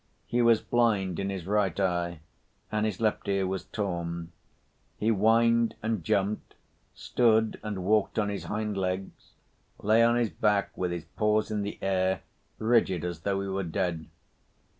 [0.25, 2.21] He was blind in his right eye,
[2.71, 4.31] and his left ear was torn.
[4.97, 6.55] He whined and jumped,
[6.95, 9.33] stood and walked on his hind legs,
[9.79, 12.21] lay on his back with his paws in the air,
[12.57, 14.07] rigid as though he were dead.